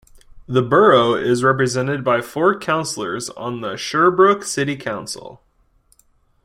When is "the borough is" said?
0.47-1.43